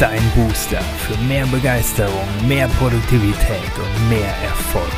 dein 0.00 0.22
Booster 0.34 0.80
für 0.80 1.16
mehr 1.24 1.46
Begeisterung, 1.48 2.26
mehr 2.48 2.68
Produktivität 2.68 3.70
und 3.76 4.08
mehr 4.08 4.34
Erfolg. 4.36 4.90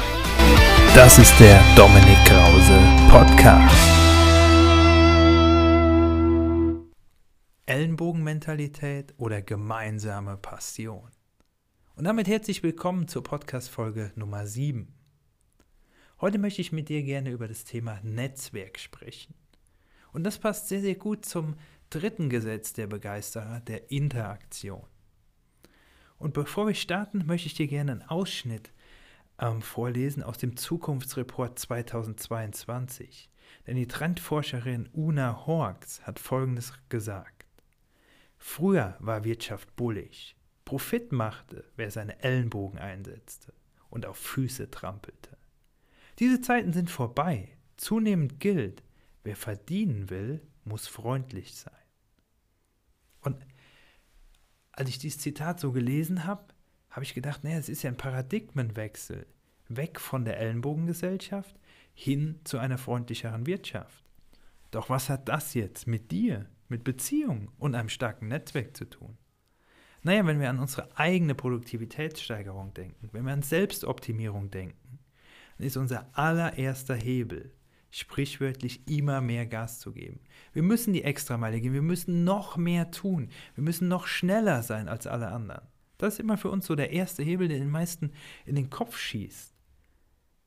Das 0.95 1.19
ist 1.19 1.37
der 1.41 1.61
Dominik 1.75 2.19
Krause 2.25 2.79
Podcast. 3.11 3.91
Ellenbogenmentalität 7.67 9.13
oder 9.17 9.43
gemeinsame 9.43 10.37
Passion. 10.37 11.11
Und 11.97 12.05
damit 12.05 12.29
herzlich 12.29 12.63
willkommen 12.63 13.09
zur 13.09 13.25
Podcast-Folge 13.25 14.13
Nummer 14.15 14.47
7. 14.47 14.95
Heute 16.21 16.39
möchte 16.39 16.61
ich 16.61 16.71
mit 16.71 16.89
dir 16.89 17.03
gerne 17.03 17.31
über 17.31 17.49
das 17.49 17.65
Thema 17.65 17.99
Netzwerk 18.05 18.79
sprechen. 18.79 19.35
Und 20.13 20.23
das 20.23 20.39
passt 20.39 20.69
sehr, 20.69 20.81
sehr 20.81 20.95
gut 20.95 21.27
zum 21.27 21.57
dritten 21.91 22.31
Gesetz 22.31 22.73
der 22.73 22.87
Begeisterer, 22.87 23.59
der 23.59 23.91
Interaktion. 23.91 24.92
Und 26.23 26.35
bevor 26.35 26.69
wir 26.69 26.75
starten, 26.75 27.27
möchte 27.27 27.49
ich 27.49 27.55
dir 27.55 27.67
gerne 27.67 27.91
einen 27.91 28.03
Ausschnitt 28.03 28.71
ähm, 29.41 29.61
vorlesen 29.61 30.23
aus 30.23 30.39
dem 30.39 30.57
Zukunftsreport 30.57 31.59
2022. 31.59 33.29
Denn 33.67 33.75
die 33.75 33.89
Trendforscherin 33.89 34.89
Una 34.93 35.45
Horks 35.47 36.07
hat 36.07 36.21
Folgendes 36.21 36.75
gesagt. 36.89 37.45
Früher 38.39 38.97
war 39.01 39.25
Wirtschaft 39.25 39.75
bullig. 39.75 40.37
Profit 40.65 41.11
machte, 41.11 41.65
wer 41.75 41.91
seine 41.91 42.23
Ellenbogen 42.23 42.79
einsetzte 42.79 43.53
und 43.91 44.07
auf 44.07 44.17
Füße 44.17 44.71
trampelte. 44.71 45.37
Diese 46.21 46.41
Zeiten 46.41 46.73
sind 46.73 46.89
vorbei. 46.89 47.49
Zunehmend 47.77 48.39
gilt, 48.39 48.85
wer 49.25 49.35
verdienen 49.35 50.09
will, 50.09 50.41
muss 50.63 50.87
freundlich 50.87 51.57
sein. 51.57 51.75
Und 53.23 53.45
als 54.73 54.89
ich 54.89 54.99
dieses 54.99 55.21
Zitat 55.21 55.61
so 55.61 55.73
gelesen 55.73 56.25
habe, 56.25 56.45
habe 56.91 57.05
ich 57.05 57.15
gedacht, 57.15 57.45
naja, 57.45 57.59
es 57.59 57.69
ist 57.69 57.83
ja 57.83 57.91
ein 57.91 57.97
Paradigmenwechsel. 57.97 59.27
Weg 59.69 60.01
von 60.01 60.25
der 60.25 60.39
Ellenbogengesellschaft 60.39 61.57
hin 61.95 62.41
zu 62.45 62.59
einer 62.59 62.79
freundlicheren 62.79 63.47
Wirtschaft. 63.47 64.05
Doch 64.71 64.89
was 64.91 65.09
hat 65.09 65.29
das 65.29 65.55
jetzt 65.55 65.87
mit 65.87 66.11
dir, 66.11 66.47
mit 66.69 66.85
Beziehungen 66.85 67.51
und 67.59 67.75
einem 67.75 67.89
starken 67.89 68.29
Netzwerk 68.29 68.77
zu 68.77 68.87
tun? 68.87 69.17
Naja, 70.03 70.27
wenn 70.27 70.41
wir 70.41 70.51
an 70.51 70.59
unsere 70.59 70.97
eigene 70.97 71.35
Produktivitätssteigerung 71.35 72.75
denken, 72.75 73.09
wenn 73.13 73.25
wir 73.25 73.33
an 73.33 73.43
Selbstoptimierung 73.43 74.51
denken, 74.51 74.99
dann 75.57 75.67
ist 75.67 75.77
unser 75.77 76.09
allererster 76.19 76.97
Hebel, 76.97 77.53
sprichwörtlich 77.93 78.89
immer 78.89 79.21
mehr 79.21 79.47
Gas 79.47 79.79
zu 79.79 79.93
geben. 79.93 80.19
Wir 80.55 80.63
müssen 80.63 80.95
die 80.95 81.05
Extrameile 81.05 81.61
gehen, 81.61 81.75
wir 81.75 81.83
müssen 81.83 82.25
noch 82.25 82.57
mehr 82.57 82.91
tun, 82.91 83.29
wir 83.55 83.63
müssen 83.63 83.87
noch 83.87 84.07
schneller 84.07 84.63
sein 84.63 84.89
als 84.89 85.07
alle 85.07 85.29
anderen. 85.29 85.69
Das 85.99 86.15
ist 86.15 86.21
immer 86.21 86.39
für 86.39 86.51
uns 86.51 86.67
so 86.67 86.75
der 86.75 86.91
erste 86.91 87.23
Hebel, 87.23 87.49
der 87.49 87.59
den 87.59 87.71
meisten 87.71 88.13
in 88.47 88.57
den 88.57 88.71
Kopf 88.71 88.97
schießt. 88.99 89.55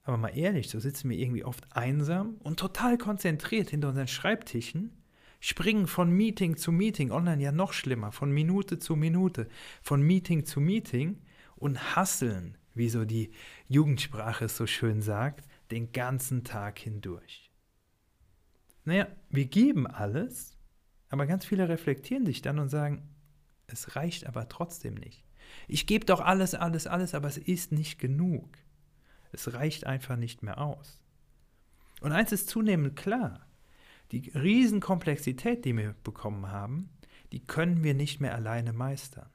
Aber 0.04 0.18
mal 0.18 0.38
ehrlich, 0.38 0.70
so 0.70 0.80
sitzen 0.80 1.10
wir 1.10 1.18
irgendwie 1.18 1.46
oft 1.46 1.66
einsam 1.72 2.36
und 2.44 2.60
total 2.60 2.98
konzentriert 2.98 3.70
hinter 3.70 3.90
unseren 3.90 4.08
Schreibtischen, 4.08 5.04
springen 5.40 5.86
von 5.86 6.10
Meeting 6.10 6.58
zu 6.58 6.72
Meeting, 6.72 7.12
online 7.12 7.44
ja 7.44 7.52
noch 7.52 7.74
schlimmer, 7.74 8.12
von 8.12 8.32
Minute 8.32 8.80
zu 8.80 8.96
Minute, 8.96 9.48
von 9.84 10.02
Meeting 10.02 10.46
zu 10.46 10.60
Meeting 10.60 11.22
und 11.56 11.96
hasseln, 11.96 12.58
wie 12.74 12.90
so 12.90 13.06
die 13.06 13.32
Jugendsprache 13.68 14.46
es 14.46 14.58
so 14.58 14.66
schön 14.66 15.04
sagt, 15.04 15.46
den 15.72 15.92
ganzen 15.92 16.44
Tag 16.44 16.80
hindurch. 16.80 17.52
Naja, 18.84 19.08
wir 19.30 19.46
geben 19.46 19.88
alles, 19.88 20.58
aber 21.10 21.26
ganz 21.26 21.46
viele 21.46 21.70
reflektieren 21.70 22.26
sich 22.26 22.42
dann 22.42 22.60
und 22.60 22.70
sagen, 22.70 23.10
es 23.68 23.96
reicht 23.96 24.28
aber 24.28 24.48
trotzdem 24.48 24.94
nicht. 24.94 25.24
Ich 25.68 25.88
gebe 25.88 26.06
doch 26.06 26.22
alles, 26.22 26.54
alles, 26.54 26.88
alles, 26.88 27.16
aber 27.16 27.28
es 27.28 27.38
ist 27.38 27.72
nicht 27.72 28.00
genug. 28.00 28.58
Es 29.32 29.54
reicht 29.54 29.86
einfach 29.86 30.16
nicht 30.16 30.44
mehr 30.44 30.60
aus. 30.60 31.02
Und 32.02 32.12
eins 32.12 32.32
ist 32.32 32.50
zunehmend 32.50 32.96
klar, 32.96 33.46
die 34.12 34.32
Riesenkomplexität, 34.36 35.66
die 35.66 35.76
wir 35.76 35.96
bekommen 36.04 36.52
haben, 36.52 36.90
die 37.32 37.46
können 37.46 37.84
wir 37.84 37.94
nicht 37.94 38.22
mehr 38.22 38.36
alleine 38.36 38.74
meistern. 38.74 39.30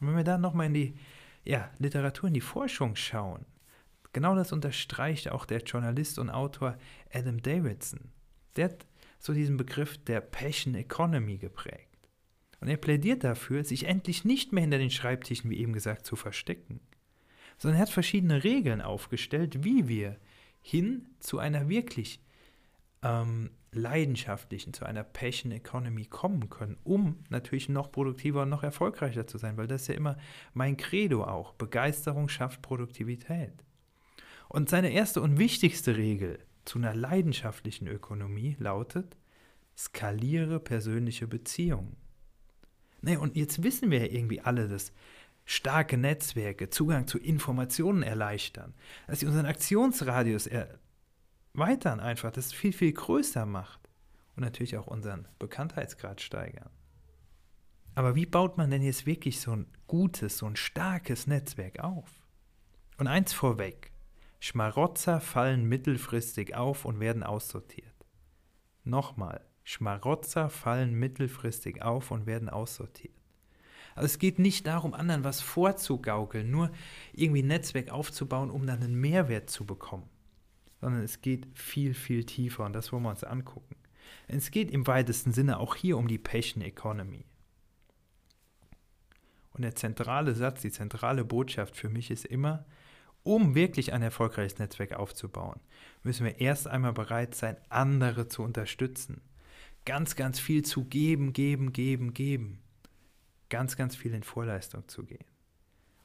Und 0.00 0.08
wenn 0.08 0.16
wir 0.16 0.24
dann 0.24 0.40
nochmal 0.40 0.66
in 0.66 0.74
die 0.74 0.98
ja, 1.44 1.70
Literatur, 1.78 2.28
in 2.28 2.34
die 2.34 2.40
Forschung 2.40 2.96
schauen, 2.96 3.44
Genau 4.16 4.34
das 4.34 4.50
unterstreicht 4.50 5.30
auch 5.30 5.44
der 5.44 5.60
Journalist 5.60 6.18
und 6.18 6.30
Autor 6.30 6.78
Adam 7.12 7.42
Davidson. 7.42 8.00
Der 8.56 8.70
hat 8.70 8.86
so 9.18 9.34
diesen 9.34 9.58
Begriff 9.58 10.02
der 10.04 10.22
Passion 10.22 10.74
Economy 10.74 11.36
geprägt. 11.36 12.08
Und 12.58 12.68
er 12.68 12.78
plädiert 12.78 13.24
dafür, 13.24 13.62
sich 13.62 13.84
endlich 13.84 14.24
nicht 14.24 14.54
mehr 14.54 14.62
hinter 14.62 14.78
den 14.78 14.90
Schreibtischen, 14.90 15.50
wie 15.50 15.58
eben 15.58 15.74
gesagt, 15.74 16.06
zu 16.06 16.16
verstecken, 16.16 16.80
sondern 17.58 17.78
er 17.78 17.82
hat 17.82 17.90
verschiedene 17.90 18.42
Regeln 18.42 18.80
aufgestellt, 18.80 19.64
wie 19.64 19.86
wir 19.86 20.16
hin 20.62 21.10
zu 21.20 21.38
einer 21.38 21.68
wirklich 21.68 22.18
ähm, 23.02 23.50
leidenschaftlichen, 23.70 24.72
zu 24.72 24.86
einer 24.86 25.04
Passion 25.04 25.52
Economy 25.52 26.06
kommen 26.06 26.48
können, 26.48 26.78
um 26.84 27.22
natürlich 27.28 27.68
noch 27.68 27.92
produktiver 27.92 28.44
und 28.44 28.48
noch 28.48 28.62
erfolgreicher 28.62 29.26
zu 29.26 29.36
sein, 29.36 29.58
weil 29.58 29.66
das 29.66 29.82
ist 29.82 29.88
ja 29.88 29.94
immer 29.94 30.16
mein 30.54 30.78
Credo 30.78 31.22
auch. 31.24 31.52
Begeisterung 31.52 32.30
schafft 32.30 32.62
Produktivität. 32.62 33.65
Und 34.48 34.68
seine 34.68 34.90
erste 34.90 35.20
und 35.20 35.38
wichtigste 35.38 35.96
Regel 35.96 36.38
zu 36.64 36.78
einer 36.78 36.94
leidenschaftlichen 36.94 37.86
Ökonomie 37.88 38.56
lautet, 38.58 39.16
skaliere 39.76 40.60
persönliche 40.60 41.26
Beziehungen. 41.26 41.96
Nee, 43.02 43.16
und 43.16 43.36
jetzt 43.36 43.62
wissen 43.62 43.90
wir 43.90 44.06
ja 44.06 44.12
irgendwie 44.12 44.40
alle, 44.40 44.68
dass 44.68 44.92
starke 45.44 45.96
Netzwerke 45.96 46.70
Zugang 46.70 47.06
zu 47.06 47.18
Informationen 47.18 48.02
erleichtern, 48.02 48.74
dass 49.06 49.20
sie 49.20 49.26
unseren 49.26 49.46
Aktionsradius 49.46 50.48
erweitern 50.48 52.00
einfach, 52.00 52.32
das 52.32 52.52
viel, 52.52 52.72
viel 52.72 52.92
größer 52.92 53.46
macht 53.46 53.88
und 54.34 54.42
natürlich 54.42 54.76
auch 54.76 54.86
unseren 54.86 55.28
Bekanntheitsgrad 55.38 56.20
steigern. 56.20 56.70
Aber 57.94 58.14
wie 58.14 58.26
baut 58.26 58.58
man 58.58 58.70
denn 58.70 58.82
jetzt 58.82 59.06
wirklich 59.06 59.40
so 59.40 59.52
ein 59.52 59.66
gutes, 59.86 60.38
so 60.38 60.46
ein 60.46 60.56
starkes 60.56 61.26
Netzwerk 61.26 61.80
auf? 61.80 62.10
Und 62.98 63.06
eins 63.06 63.32
vorweg, 63.32 63.92
Schmarotzer 64.46 65.20
fallen 65.20 65.64
mittelfristig 65.64 66.54
auf 66.54 66.84
und 66.84 67.00
werden 67.00 67.24
aussortiert. 67.24 68.06
Nochmal, 68.84 69.44
Schmarotzer 69.64 70.50
fallen 70.50 70.94
mittelfristig 70.94 71.82
auf 71.82 72.12
und 72.12 72.26
werden 72.26 72.48
aussortiert. 72.48 73.16
Also 73.96 74.06
es 74.06 74.20
geht 74.20 74.38
nicht 74.38 74.68
darum, 74.68 74.94
anderen 74.94 75.24
was 75.24 75.40
vorzugaukeln, 75.40 76.48
nur 76.48 76.70
irgendwie 77.12 77.42
ein 77.42 77.48
Netzwerk 77.48 77.90
aufzubauen, 77.90 78.52
um 78.52 78.68
dann 78.68 78.84
einen 78.84 78.94
Mehrwert 78.94 79.50
zu 79.50 79.66
bekommen, 79.66 80.08
sondern 80.80 81.02
es 81.02 81.22
geht 81.22 81.48
viel, 81.58 81.92
viel 81.92 82.22
tiefer 82.22 82.64
und 82.66 82.72
das 82.72 82.92
wollen 82.92 83.02
wir 83.02 83.10
uns 83.10 83.24
angucken. 83.24 83.74
Es 84.28 84.52
geht 84.52 84.70
im 84.70 84.86
weitesten 84.86 85.32
Sinne 85.32 85.58
auch 85.58 85.74
hier 85.74 85.98
um 85.98 86.06
die 86.06 86.18
Passion 86.18 86.62
Economy. 86.62 87.24
Und 89.50 89.62
der 89.62 89.74
zentrale 89.74 90.36
Satz, 90.36 90.60
die 90.60 90.70
zentrale 90.70 91.24
Botschaft 91.24 91.76
für 91.76 91.88
mich 91.88 92.12
ist 92.12 92.26
immer, 92.26 92.64
um 93.26 93.54
wirklich 93.56 93.92
ein 93.92 94.02
erfolgreiches 94.02 94.58
Netzwerk 94.58 94.94
aufzubauen, 94.94 95.58
müssen 96.04 96.24
wir 96.24 96.40
erst 96.40 96.68
einmal 96.68 96.92
bereit 96.92 97.34
sein, 97.34 97.56
andere 97.68 98.28
zu 98.28 98.42
unterstützen. 98.42 99.20
Ganz, 99.84 100.14
ganz 100.14 100.38
viel 100.38 100.64
zu 100.64 100.84
geben, 100.84 101.32
geben, 101.32 101.72
geben, 101.72 102.14
geben. 102.14 102.60
Ganz, 103.48 103.76
ganz 103.76 103.96
viel 103.96 104.14
in 104.14 104.22
Vorleistung 104.22 104.86
zu 104.88 105.04
gehen. 105.04 105.24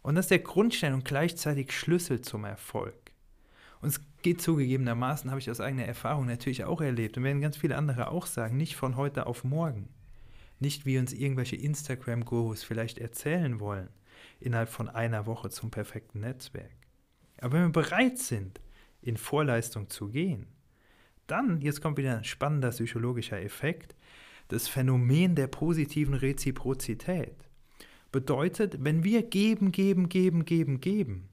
Und 0.01 0.15
das 0.15 0.25
ist 0.25 0.31
der 0.31 0.39
Grundstein 0.39 0.93
und 0.93 1.05
gleichzeitig 1.05 1.71
Schlüssel 1.71 2.21
zum 2.21 2.43
Erfolg. 2.43 2.95
Und 3.81 3.89
es 3.89 4.01
geht 4.23 4.41
zugegebenermaßen, 4.41 5.29
habe 5.29 5.39
ich 5.39 5.49
aus 5.49 5.61
eigener 5.61 5.85
Erfahrung 5.85 6.25
natürlich 6.25 6.63
auch 6.63 6.81
erlebt 6.81 7.17
und 7.17 7.23
werden 7.23 7.41
ganz 7.41 7.57
viele 7.57 7.77
andere 7.77 8.09
auch 8.09 8.25
sagen, 8.25 8.57
nicht 8.57 8.75
von 8.75 8.95
heute 8.95 9.27
auf 9.27 9.43
morgen. 9.43 9.89
Nicht 10.59 10.85
wie 10.85 10.97
uns 10.97 11.13
irgendwelche 11.13 11.55
Instagram-Gurus 11.55 12.63
vielleicht 12.63 12.97
erzählen 12.97 13.59
wollen, 13.59 13.89
innerhalb 14.39 14.69
von 14.69 14.89
einer 14.89 15.25
Woche 15.27 15.49
zum 15.49 15.71
perfekten 15.71 16.21
Netzwerk. 16.21 16.80
Aber 17.41 17.53
wenn 17.53 17.73
wir 17.73 17.81
bereit 17.83 18.19
sind, 18.19 18.61
in 19.01 19.17
Vorleistung 19.17 19.89
zu 19.89 20.07
gehen, 20.09 20.47
dann, 21.27 21.59
jetzt 21.59 21.81
kommt 21.81 21.97
wieder 21.97 22.17
ein 22.17 22.23
spannender 22.23 22.69
psychologischer 22.69 23.41
Effekt, 23.41 23.95
das 24.47 24.67
Phänomen 24.67 25.35
der 25.35 25.47
positiven 25.47 26.13
Reziprozität. 26.13 27.35
Bedeutet, 28.11 28.83
wenn 28.83 29.03
wir 29.03 29.23
geben, 29.23 29.71
geben, 29.71 30.07
geben, 30.09 30.45
geben, 30.45 30.81
geben, 30.81 31.29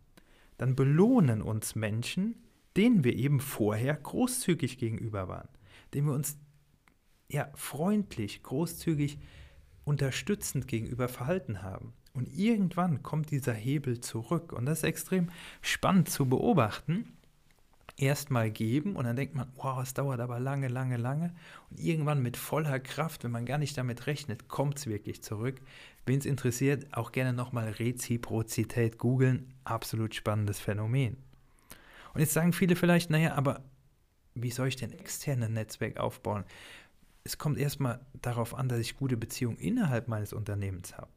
dann 0.56 0.74
belohnen 0.76 1.42
uns 1.42 1.74
Menschen, 1.74 2.36
denen 2.76 3.04
wir 3.04 3.14
eben 3.14 3.40
vorher 3.40 3.94
großzügig 3.94 4.78
gegenüber 4.78 5.28
waren, 5.28 5.48
denen 5.92 6.06
wir 6.06 6.14
uns 6.14 6.38
ja 7.28 7.50
freundlich, 7.54 8.42
großzügig, 8.42 9.18
unterstützend 9.84 10.68
gegenüber 10.68 11.08
verhalten 11.08 11.62
haben. 11.62 11.92
Und 12.14 12.28
irgendwann 12.36 13.02
kommt 13.02 13.30
dieser 13.30 13.54
Hebel 13.54 14.00
zurück. 14.00 14.52
Und 14.52 14.66
das 14.66 14.78
ist 14.78 14.84
extrem 14.84 15.30
spannend 15.62 16.08
zu 16.08 16.26
beobachten. 16.26 17.16
erstmal 17.98 18.50
geben 18.50 18.96
und 18.96 19.04
dann 19.04 19.16
denkt 19.16 19.34
man, 19.34 19.48
wow, 19.56 19.82
es 19.82 19.94
dauert 19.94 20.20
aber 20.20 20.38
lange, 20.38 20.68
lange, 20.68 20.96
lange. 20.96 21.34
Und 21.70 21.80
irgendwann 21.80 22.22
mit 22.22 22.36
voller 22.36 22.78
Kraft, 22.80 23.24
wenn 23.24 23.30
man 23.30 23.46
gar 23.46 23.58
nicht 23.58 23.76
damit 23.76 24.06
rechnet, 24.06 24.48
kommt 24.48 24.78
es 24.78 24.86
wirklich 24.86 25.22
zurück. 25.22 25.60
Wen 26.06 26.18
es 26.18 26.26
interessiert, 26.26 26.86
auch 26.96 27.12
gerne 27.12 27.32
nochmal 27.32 27.68
Reziprozität 27.68 28.98
googeln. 28.98 29.52
Absolut 29.64 30.14
spannendes 30.14 30.60
Phänomen. 30.60 31.16
Und 32.14 32.20
jetzt 32.20 32.32
sagen 32.32 32.52
viele 32.52 32.76
vielleicht, 32.76 33.10
naja, 33.10 33.34
aber 33.34 33.62
wie 34.34 34.50
soll 34.50 34.68
ich 34.68 34.76
denn 34.76 34.92
externe 34.92 35.48
Netzwerk 35.48 35.98
aufbauen? 35.98 36.44
Es 37.24 37.36
kommt 37.36 37.58
erstmal 37.58 38.00
darauf 38.22 38.54
an, 38.54 38.68
dass 38.68 38.78
ich 38.78 38.96
gute 38.96 39.16
Beziehungen 39.16 39.58
innerhalb 39.58 40.08
meines 40.08 40.32
Unternehmens 40.32 40.96
habe. 40.96 41.08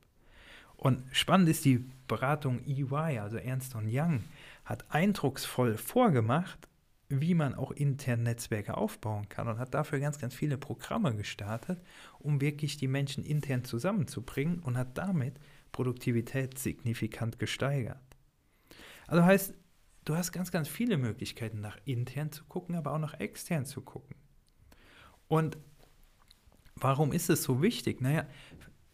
Und 0.82 1.04
spannend 1.12 1.48
ist 1.48 1.64
die 1.64 1.86
Beratung 2.08 2.66
EY, 2.66 3.20
also 3.20 3.38
Ernst 3.38 3.76
Young, 3.76 4.24
hat 4.66 4.84
eindrucksvoll 4.90 5.78
vorgemacht, 5.78 6.68
wie 7.08 7.36
man 7.36 7.54
auch 7.54 7.70
intern 7.70 8.24
Netzwerke 8.24 8.76
aufbauen 8.76 9.30
kann 9.30 9.48
und 9.48 9.60
hat 9.60 9.76
dafür 9.76 10.00
ganz, 10.00 10.18
ganz 10.18 10.34
viele 10.34 10.58
Programme 10.58 11.16
gestartet, 11.16 11.80
um 12.18 12.42
wirklich 12.42 12.78
die 12.78 12.88
Menschen 12.88 13.24
intern 13.24 13.64
zusammenzubringen 13.64 14.58
und 14.58 14.76
hat 14.76 14.98
damit 14.98 15.36
Produktivität 15.72 16.58
signifikant 16.58 17.38
gesteigert. 17.38 18.02
Also 19.06 19.24
heißt, 19.24 19.54
du 20.06 20.16
hast 20.16 20.32
ganz, 20.32 20.52
ganz 20.52 20.68
viele 20.68 20.98
Möglichkeiten, 20.98 21.62
nach 21.62 21.78
intern 21.86 22.32
zu 22.32 22.44
gucken, 22.46 22.74
aber 22.74 22.94
auch 22.94 23.00
nach 23.00 23.20
extern 23.20 23.68
zu 23.68 23.82
gucken. 23.82 24.16
Und 25.28 25.60
warum 26.74 27.12
ist 27.12 27.30
es 27.30 27.44
so 27.44 27.62
wichtig? 27.62 28.02
Naja, 28.02 28.26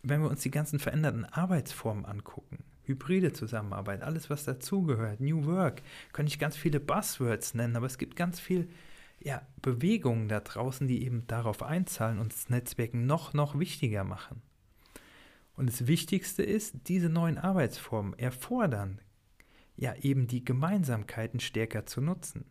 wenn 0.10 0.22
wir 0.22 0.30
uns 0.30 0.42
die 0.42 0.52
ganzen 0.52 0.80
veränderten 0.80 1.26
Arbeitsformen 1.26 2.06
angucken, 2.06 2.64
hybride 2.84 3.34
Zusammenarbeit, 3.34 4.02
alles 4.02 4.30
was 4.30 4.46
dazugehört, 4.46 5.20
New 5.20 5.46
Work, 5.46 5.82
könnte 6.14 6.32
ich 6.32 6.40
ganz 6.40 6.56
viele 6.56 6.80
Buzzwords 6.80 7.54
nennen, 7.54 7.76
aber 7.76 7.86
es 7.86 7.98
gibt 7.98 8.16
ganz 8.16 8.40
viel 8.40 8.70
ja, 9.20 9.42
Bewegungen 9.62 10.28
da 10.28 10.40
draußen, 10.40 10.88
die 10.88 11.04
eben 11.04 11.26
darauf 11.28 11.64
einzahlen 11.64 12.20
und 12.20 12.34
das 12.34 12.50
Netzwerken 12.50 13.06
noch, 13.06 13.34
noch 13.34 13.60
wichtiger 13.60 14.04
machen. 14.04 14.42
Und 15.56 15.70
das 15.70 15.88
Wichtigste 15.88 16.44
ist, 16.44 16.88
diese 16.88 17.10
neuen 17.10 17.38
Arbeitsformen 17.38 18.18
erfordern 18.18 19.02
ja 19.76 19.96
eben 19.96 20.28
die 20.28 20.46
Gemeinsamkeiten 20.46 21.40
stärker 21.40 21.86
zu 21.86 22.02
nutzen. 22.02 22.46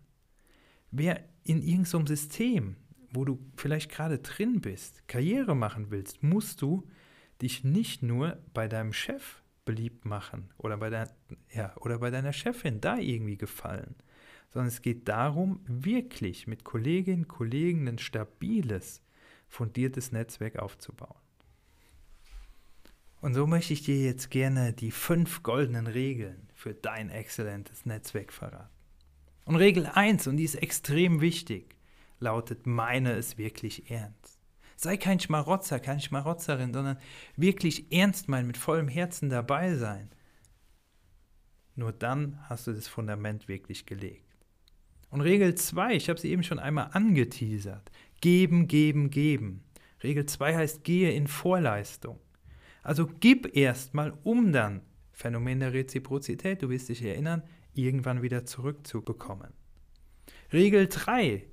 Wer 0.90 1.24
in 1.44 1.62
irgendeinem 1.62 2.06
System, 2.06 2.76
wo 3.12 3.24
du 3.24 3.38
vielleicht 3.56 3.90
gerade 3.90 4.18
drin 4.18 4.60
bist, 4.60 5.06
Karriere 5.08 5.54
machen 5.54 5.90
willst, 5.90 6.22
musst 6.22 6.62
du 6.62 6.88
dich 7.42 7.64
nicht 7.64 8.02
nur 8.02 8.38
bei 8.54 8.68
deinem 8.68 8.92
Chef 8.92 9.42
beliebt 9.64 10.04
machen 10.04 10.50
oder 10.58 10.76
bei, 10.76 10.90
dein, 10.90 11.08
ja, 11.52 11.76
oder 11.76 11.98
bei 11.98 12.10
deiner 12.10 12.32
Chefin 12.32 12.80
da 12.80 12.96
irgendwie 12.98 13.36
gefallen, 13.36 13.96
sondern 14.50 14.68
es 14.68 14.80
geht 14.80 15.08
darum, 15.08 15.60
wirklich 15.66 16.46
mit 16.46 16.64
Kolleginnen 16.64 17.22
und 17.22 17.28
Kollegen 17.28 17.88
ein 17.88 17.98
stabiles, 17.98 19.02
fundiertes 19.48 20.12
Netzwerk 20.12 20.58
aufzubauen. 20.58 21.20
Und 23.20 23.34
so 23.34 23.46
möchte 23.46 23.72
ich 23.72 23.82
dir 23.82 24.00
jetzt 24.00 24.30
gerne 24.30 24.72
die 24.72 24.90
fünf 24.90 25.42
goldenen 25.42 25.86
Regeln 25.86 26.48
für 26.54 26.74
dein 26.74 27.10
exzellentes 27.10 27.84
Netzwerk 27.84 28.32
verraten. 28.32 28.70
Und 29.44 29.56
Regel 29.56 29.86
1, 29.86 30.26
und 30.26 30.36
die 30.36 30.44
ist 30.44 30.56
extrem 30.56 31.20
wichtig, 31.20 31.76
lautet, 32.18 32.66
meine 32.66 33.12
es 33.12 33.38
wirklich 33.38 33.90
ernst. 33.90 34.35
Sei 34.76 34.98
kein 34.98 35.18
Schmarotzer, 35.18 35.80
keine 35.80 36.00
Schmarotzerin, 36.00 36.72
sondern 36.72 36.98
wirklich 37.36 37.90
ernst 37.90 38.28
meinen, 38.28 38.46
mit 38.46 38.58
vollem 38.58 38.88
Herzen 38.88 39.30
dabei 39.30 39.74
sein. 39.74 40.10
Nur 41.74 41.92
dann 41.92 42.38
hast 42.48 42.66
du 42.66 42.72
das 42.72 42.86
Fundament 42.86 43.48
wirklich 43.48 43.86
gelegt. 43.86 44.36
Und 45.10 45.22
Regel 45.22 45.54
2, 45.54 45.94
ich 45.94 46.08
habe 46.08 46.20
sie 46.20 46.30
eben 46.30 46.42
schon 46.42 46.58
einmal 46.58 46.90
angeteasert. 46.92 47.90
Geben, 48.20 48.68
geben, 48.68 49.10
geben. 49.10 49.64
Regel 50.02 50.26
2 50.26 50.56
heißt, 50.56 50.84
gehe 50.84 51.12
in 51.12 51.26
Vorleistung. 51.26 52.18
Also 52.82 53.08
gib 53.20 53.56
erstmal, 53.56 54.12
um 54.24 54.52
dann, 54.52 54.82
Phänomen 55.12 55.60
der 55.60 55.72
Reziprozität, 55.72 56.62
du 56.62 56.68
wirst 56.68 56.88
dich 56.88 57.02
erinnern, 57.02 57.42
irgendwann 57.74 58.22
wieder 58.22 58.44
zurückzubekommen. 58.44 59.52
Regel 60.52 60.86
3, 60.86 61.46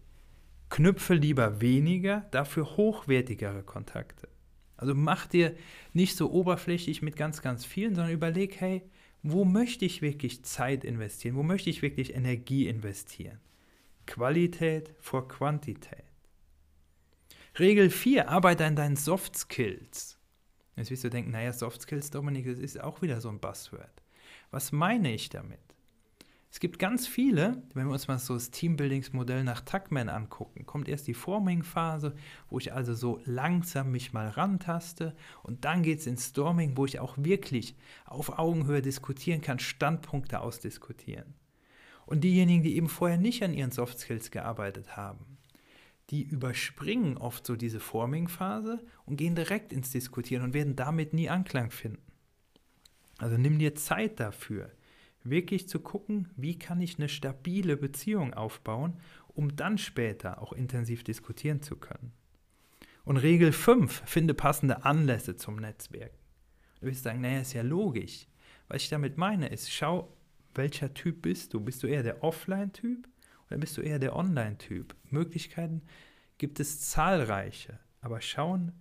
knüpfe 0.74 1.14
lieber 1.14 1.62
weniger, 1.62 2.26
dafür 2.32 2.66
hochwertigere 2.78 3.62
Kontakte. 3.62 4.28
Also 4.76 4.96
mach 4.96 5.28
dir 5.28 5.56
nicht 5.94 6.18
so 6.18 6.32
oberflächlich 6.32 7.04
mit 7.04 7.16
ganz, 7.16 7.44
ganz 7.44 7.64
vielen, 7.64 7.94
sondern 7.94 8.12
überleg, 8.12 8.60
hey, 8.60 8.82
wo 9.22 9.46
möchte 9.46 9.86
ich 9.86 10.02
wirklich 10.02 10.44
Zeit 10.44 10.84
investieren? 10.84 11.36
Wo 11.36 11.44
möchte 11.44 11.70
ich 11.70 11.84
wirklich 11.84 12.16
Energie 12.16 12.68
investieren? 12.68 13.40
Qualität 14.08 14.96
vor 15.00 15.28
Quantität. 15.28 16.06
Regel 17.60 17.92
4, 17.92 18.30
arbeite 18.30 18.66
an 18.66 18.76
deinen 18.76 18.96
Soft 18.96 19.38
Skills. 19.38 20.18
Jetzt 20.76 20.90
wirst 20.90 21.04
du 21.04 21.10
denken, 21.12 21.30
naja, 21.30 21.54
Soft 21.54 21.84
Skills, 21.84 22.10
Dominik, 22.10 22.48
das 22.48 22.58
ist 22.58 22.82
auch 22.82 23.04
wieder 23.04 23.22
so 23.22 23.30
ein 23.30 23.40
Buzzword. 23.40 24.02
Was 24.50 24.72
meine 24.72 25.14
ich 25.14 25.30
damit? 25.30 25.60
Es 26.54 26.60
gibt 26.60 26.78
ganz 26.78 27.08
viele, 27.08 27.64
wenn 27.74 27.88
wir 27.88 27.94
uns 27.94 28.08
mal 28.08 28.20
so 28.20 28.36
das 28.36 28.52
Teambuildingsmodell 28.52 29.44
nach 29.44 29.62
Tuckman 29.62 30.08
angucken, 30.08 30.68
kommt 30.68 30.88
erst 30.88 31.08
die 31.08 31.16
Forming-Phase, 31.16 32.14
wo 32.48 32.60
ich 32.60 32.72
also 32.72 32.94
so 32.94 33.20
langsam 33.26 33.90
mich 33.90 34.14
mal 34.14 34.30
rantaste 34.30 35.16
und 35.42 35.66
dann 35.66 35.82
geht 35.82 36.02
es 36.02 36.06
ins 36.06 36.28
Storming, 36.28 36.78
wo 36.78 36.86
ich 36.86 37.00
auch 37.00 37.16
wirklich 37.18 37.76
auf 38.06 38.38
Augenhöhe 38.38 38.84
diskutieren 38.84 39.42
kann, 39.42 39.58
Standpunkte 39.58 40.42
ausdiskutieren. 40.42 41.34
Und 42.06 42.24
diejenigen, 42.24 42.62
die 42.62 42.76
eben 42.76 42.88
vorher 42.88 43.18
nicht 43.18 43.42
an 43.42 43.56
ihren 43.56 43.72
Soft 43.72 43.98
Skills 43.98 44.30
gearbeitet 44.30 44.96
haben, 44.96 45.40
die 46.12 46.22
überspringen 46.22 47.18
oft 47.18 47.48
so 47.48 47.56
diese 47.56 47.80
Forming-Phase 47.80 48.86
und 49.08 49.16
gehen 49.16 49.34
direkt 49.34 49.74
ins 49.74 49.90
Diskutieren 49.90 50.44
und 50.44 50.54
werden 50.54 50.76
damit 50.76 51.14
nie 51.14 51.32
Anklang 51.32 51.72
finden. 51.72 52.04
Also 53.18 53.38
nimm 53.38 53.58
dir 53.58 53.74
Zeit 53.74 54.20
dafür, 54.20 54.70
wirklich 55.24 55.68
zu 55.68 55.80
gucken, 55.80 56.30
wie 56.36 56.60
kann 56.60 56.82
ich 56.82 56.98
eine 56.98 57.10
stabile 57.10 57.78
Beziehung 57.78 58.34
aufbauen, 58.34 59.00
um 59.28 59.56
dann 59.56 59.78
später 59.78 60.42
auch 60.42 60.54
intensiv 60.54 61.04
diskutieren 61.04 61.62
zu 61.62 61.76
können. 61.76 62.12
Und 63.06 63.18
Regel 63.18 63.52
5, 63.52 64.04
finde 64.06 64.34
passende 64.34 64.86
Anlässe 64.86 65.36
zum 65.36 65.58
Netzwerk. 65.58 66.14
Du 66.80 66.88
wirst 66.88 67.04
sagen, 67.04 67.22
naja, 67.22 67.42
ist 67.42 67.54
ja 67.54 67.62
logisch. 67.62 68.28
Was 68.68 68.84
ich 68.84 68.90
damit 68.90 69.18
meine, 69.18 69.48
ist, 69.48 69.72
schau, 69.72 70.16
welcher 70.56 70.94
Typ 70.94 71.22
bist 71.22 71.54
du? 71.54 71.60
Bist 71.60 71.84
du 71.84 71.88
eher 71.88 72.04
der 72.04 72.24
Offline-Typ 72.24 73.08
oder 73.48 73.58
bist 73.58 73.78
du 73.78 73.82
eher 73.82 74.00
der 74.00 74.16
Online-Typ? 74.16 74.96
Möglichkeiten 75.10 75.82
gibt 76.38 76.60
es 76.60 76.82
zahlreiche, 76.82 77.80
aber 78.02 78.22
schauen, 78.22 78.72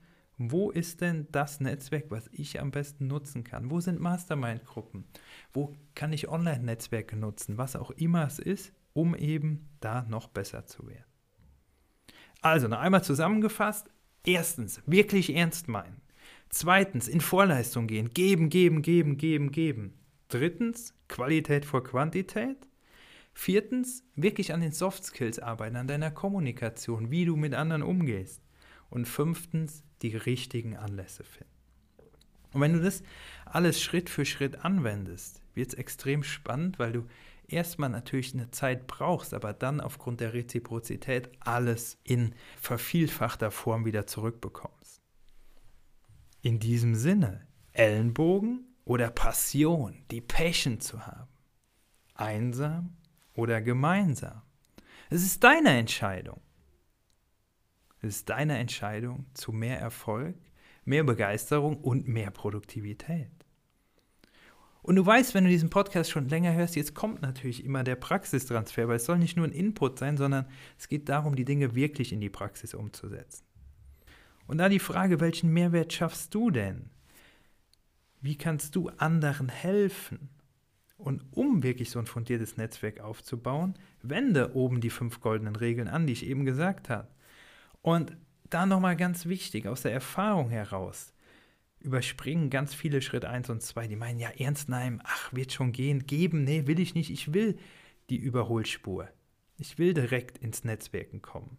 wo 0.50 0.70
ist 0.70 1.00
denn 1.00 1.28
das 1.30 1.60
Netzwerk, 1.60 2.06
was 2.08 2.28
ich 2.32 2.60
am 2.60 2.70
besten 2.70 3.06
nutzen 3.06 3.44
kann? 3.44 3.70
Wo 3.70 3.80
sind 3.80 4.00
Mastermind-Gruppen? 4.00 5.04
Wo 5.52 5.74
kann 5.94 6.12
ich 6.12 6.28
Online-Netzwerke 6.28 7.16
nutzen? 7.16 7.58
Was 7.58 7.76
auch 7.76 7.90
immer 7.92 8.26
es 8.26 8.38
ist, 8.38 8.72
um 8.94 9.14
eben 9.14 9.68
da 9.80 10.02
noch 10.08 10.28
besser 10.28 10.66
zu 10.66 10.86
werden. 10.86 11.04
Also, 12.40 12.68
noch 12.68 12.80
einmal 12.80 13.04
zusammengefasst. 13.04 13.88
Erstens, 14.24 14.82
wirklich 14.86 15.34
ernst 15.34 15.68
meinen. 15.68 16.00
Zweitens, 16.48 17.08
in 17.08 17.20
Vorleistung 17.20 17.86
gehen. 17.86 18.12
Geben, 18.12 18.50
geben, 18.50 18.82
geben, 18.82 19.16
geben, 19.16 19.50
geben. 19.50 19.94
Drittens, 20.28 20.94
Qualität 21.08 21.64
vor 21.64 21.84
Quantität. 21.84 22.68
Viertens, 23.32 24.04
wirklich 24.14 24.52
an 24.52 24.60
den 24.60 24.72
Soft 24.72 25.04
Skills 25.04 25.38
arbeiten, 25.38 25.76
an 25.76 25.88
deiner 25.88 26.10
Kommunikation, 26.10 27.10
wie 27.10 27.24
du 27.24 27.36
mit 27.36 27.54
anderen 27.54 27.82
umgehst. 27.82 28.42
Und 28.92 29.06
fünftens, 29.06 29.84
die 30.02 30.14
richtigen 30.14 30.76
Anlässe 30.76 31.24
finden. 31.24 31.50
Und 32.52 32.60
wenn 32.60 32.74
du 32.74 32.82
das 32.82 33.02
alles 33.46 33.80
Schritt 33.80 34.10
für 34.10 34.26
Schritt 34.26 34.66
anwendest, 34.66 35.40
wird 35.54 35.68
es 35.68 35.74
extrem 35.74 36.22
spannend, 36.22 36.78
weil 36.78 36.92
du 36.92 37.06
erstmal 37.48 37.88
natürlich 37.88 38.34
eine 38.34 38.50
Zeit 38.50 38.86
brauchst, 38.86 39.32
aber 39.32 39.54
dann 39.54 39.80
aufgrund 39.80 40.20
der 40.20 40.34
Reziprozität 40.34 41.30
alles 41.40 41.96
in 42.04 42.34
vervielfachter 42.60 43.50
Form 43.50 43.86
wieder 43.86 44.06
zurückbekommst. 44.06 45.00
In 46.42 46.60
diesem 46.60 46.94
Sinne, 46.94 47.46
Ellenbogen 47.72 48.66
oder 48.84 49.08
Passion, 49.08 50.04
die 50.10 50.20
Passion 50.20 50.80
zu 50.80 51.06
haben. 51.06 51.30
Einsam 52.12 52.98
oder 53.32 53.62
gemeinsam. 53.62 54.42
Es 55.08 55.22
ist 55.22 55.42
deine 55.42 55.78
Entscheidung. 55.78 56.42
Ist 58.02 58.28
deine 58.28 58.58
Entscheidung 58.58 59.26
zu 59.32 59.52
mehr 59.52 59.78
Erfolg, 59.78 60.36
mehr 60.84 61.04
Begeisterung 61.04 61.76
und 61.78 62.08
mehr 62.08 62.30
Produktivität. 62.30 63.30
Und 64.82 64.96
du 64.96 65.06
weißt, 65.06 65.34
wenn 65.34 65.44
du 65.44 65.50
diesen 65.50 65.70
Podcast 65.70 66.10
schon 66.10 66.28
länger 66.28 66.52
hörst, 66.52 66.74
jetzt 66.74 66.94
kommt 66.94 67.22
natürlich 67.22 67.64
immer 67.64 67.84
der 67.84 67.94
Praxistransfer, 67.94 68.88
weil 68.88 68.96
es 68.96 69.04
soll 69.04 69.18
nicht 69.18 69.36
nur 69.36 69.46
ein 69.46 69.52
Input 69.52 70.00
sein, 70.00 70.16
sondern 70.16 70.46
es 70.76 70.88
geht 70.88 71.08
darum, 71.08 71.36
die 71.36 71.44
Dinge 71.44 71.76
wirklich 71.76 72.12
in 72.12 72.20
die 72.20 72.30
Praxis 72.30 72.74
umzusetzen. 72.74 73.44
Und 74.48 74.58
da 74.58 74.68
die 74.68 74.80
Frage, 74.80 75.20
welchen 75.20 75.52
Mehrwert 75.52 75.92
schaffst 75.92 76.34
du 76.34 76.50
denn? 76.50 76.90
Wie 78.20 78.36
kannst 78.36 78.74
du 78.74 78.88
anderen 78.88 79.48
helfen? 79.48 80.30
Und 80.96 81.24
um 81.30 81.62
wirklich 81.62 81.90
so 81.90 82.00
ein 82.00 82.06
fundiertes 82.06 82.56
Netzwerk 82.56 83.00
aufzubauen, 83.00 83.74
wende 84.02 84.54
oben 84.54 84.80
die 84.80 84.90
fünf 84.90 85.20
goldenen 85.20 85.56
Regeln 85.56 85.88
an, 85.88 86.08
die 86.08 86.12
ich 86.12 86.26
eben 86.26 86.44
gesagt 86.44 86.88
habe. 86.88 87.08
Und 87.82 88.16
da 88.48 88.66
nochmal 88.66 88.96
ganz 88.96 89.26
wichtig, 89.26 89.66
aus 89.66 89.82
der 89.82 89.92
Erfahrung 89.92 90.50
heraus, 90.50 91.12
überspringen 91.80 92.48
ganz 92.48 92.74
viele 92.74 93.02
Schritt 93.02 93.24
1 93.24 93.50
und 93.50 93.62
2. 93.62 93.88
Die 93.88 93.96
meinen, 93.96 94.20
ja, 94.20 94.30
ernst 94.30 94.68
nein, 94.68 95.00
ach, 95.04 95.32
wird 95.32 95.52
schon 95.52 95.72
gehen, 95.72 96.06
geben, 96.06 96.44
nee, 96.44 96.66
will 96.66 96.80
ich 96.80 96.94
nicht, 96.94 97.10
ich 97.10 97.34
will 97.34 97.58
die 98.08 98.16
Überholspur. 98.16 99.08
Ich 99.58 99.78
will 99.78 99.94
direkt 99.94 100.38
ins 100.38 100.64
Netzwerken 100.64 101.22
kommen. 101.22 101.58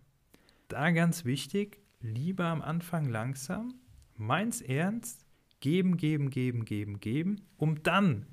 Da 0.68 0.92
ganz 0.92 1.26
wichtig, 1.26 1.80
lieber 2.02 2.46
am 2.46 2.62
Anfang 2.62 3.08
langsam, 3.10 3.74
meins 4.16 4.62
ernst, 4.62 5.26
geben, 5.60 5.98
geben, 5.98 6.30
geben, 6.30 6.66
geben, 6.66 7.00
geben, 7.00 7.48
um 7.58 7.82
dann 7.84 8.28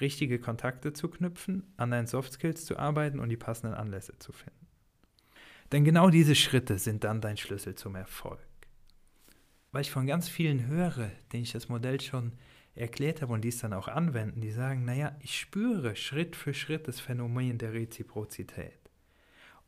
richtige 0.00 0.38
Kontakte 0.38 0.92
zu 0.92 1.08
knüpfen, 1.08 1.64
an 1.76 1.90
deinen 1.90 2.06
Soft 2.06 2.32
Skills 2.32 2.64
zu 2.64 2.78
arbeiten 2.78 3.18
und 3.18 3.28
die 3.28 3.36
passenden 3.36 3.74
Anlässe 3.74 4.18
zu 4.18 4.32
finden. 4.32 4.67
Denn 5.72 5.84
genau 5.84 6.10
diese 6.10 6.34
Schritte 6.34 6.78
sind 6.78 7.04
dann 7.04 7.20
dein 7.20 7.36
Schlüssel 7.36 7.74
zum 7.74 7.94
Erfolg. 7.94 8.40
Weil 9.70 9.82
ich 9.82 9.90
von 9.90 10.06
ganz 10.06 10.28
vielen 10.28 10.66
höre, 10.66 11.10
denen 11.32 11.42
ich 11.42 11.52
das 11.52 11.68
Modell 11.68 12.00
schon 12.00 12.32
erklärt 12.74 13.20
habe 13.20 13.32
und 13.32 13.42
die 13.42 13.48
es 13.48 13.58
dann 13.58 13.72
auch 13.72 13.88
anwenden, 13.88 14.40
die 14.40 14.50
sagen, 14.50 14.84
naja, 14.84 15.14
ich 15.20 15.38
spüre 15.38 15.94
Schritt 15.96 16.36
für 16.36 16.54
Schritt 16.54 16.88
das 16.88 17.00
Phänomen 17.00 17.58
der 17.58 17.72
Reziprozität. 17.72 18.78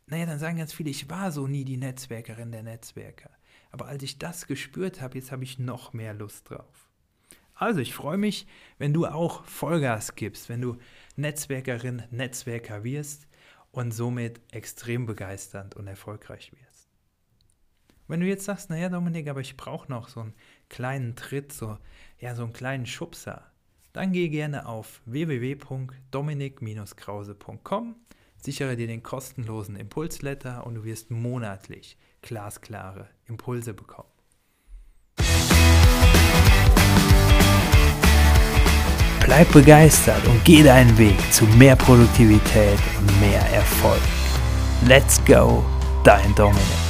Naja, 0.06 0.26
dann 0.26 0.38
sagen 0.38 0.56
ganz 0.58 0.72
viele, 0.72 0.90
ich 0.90 1.10
war 1.10 1.30
so 1.32 1.46
nie 1.46 1.64
die 1.64 1.76
Netzwerkerin 1.76 2.50
der 2.50 2.62
Netzwerker. 2.62 3.30
Aber 3.70 3.86
als 3.86 4.02
ich 4.02 4.18
das 4.18 4.46
gespürt 4.46 5.00
habe, 5.00 5.18
jetzt 5.18 5.32
habe 5.32 5.44
ich 5.44 5.58
noch 5.58 5.92
mehr 5.92 6.14
Lust 6.14 6.50
drauf. 6.50 6.88
Also 7.54 7.80
ich 7.80 7.94
freue 7.94 8.16
mich, 8.16 8.46
wenn 8.78 8.94
du 8.94 9.06
auch 9.06 9.44
Vollgas 9.44 10.14
gibst, 10.14 10.48
wenn 10.48 10.62
du 10.62 10.78
Netzwerkerin, 11.16 12.02
Netzwerker 12.10 12.84
wirst 12.84 13.28
und 13.72 13.92
somit 13.92 14.40
extrem 14.52 15.06
begeisternd 15.06 15.74
und 15.76 15.86
erfolgreich 15.86 16.52
wirst. 16.52 16.88
Wenn 18.08 18.20
du 18.20 18.26
jetzt 18.26 18.44
sagst, 18.44 18.68
naja 18.70 18.88
Dominik, 18.88 19.28
aber 19.28 19.40
ich 19.40 19.56
brauche 19.56 19.88
noch 19.90 20.08
so 20.08 20.20
einen 20.20 20.34
kleinen 20.68 21.14
Tritt, 21.14 21.52
so, 21.52 21.78
ja, 22.18 22.34
so 22.34 22.42
einen 22.42 22.52
kleinen 22.52 22.86
Schubser, 22.86 23.46
dann 23.92 24.12
geh 24.12 24.28
gerne 24.28 24.66
auf 24.66 25.00
www.dominik-krause.com, 25.04 27.96
sichere 28.36 28.76
dir 28.76 28.88
den 28.88 29.02
kostenlosen 29.02 29.76
Impulsletter 29.76 30.66
und 30.66 30.74
du 30.74 30.84
wirst 30.84 31.10
monatlich 31.10 31.96
glasklare 32.22 33.08
Impulse 33.26 33.74
bekommen. 33.74 34.08
Bleib 39.20 39.52
begeistert 39.52 40.26
und 40.26 40.44
geh 40.44 40.62
deinen 40.62 40.96
Weg 40.98 41.16
zu 41.32 41.44
mehr 41.44 41.76
Produktivität 41.76 42.78
und 42.98 43.20
mehr 43.20 43.42
Erfolg. 43.52 44.00
Let's 44.86 45.20
go, 45.24 45.64
dein 46.04 46.34
Dominik. 46.34 46.89